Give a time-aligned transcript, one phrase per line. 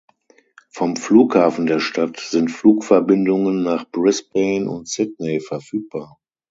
[0.71, 6.17] Vom Flughafen der Stadt sind Flugverbindungen nach Brisbane und Sydney verfügbar.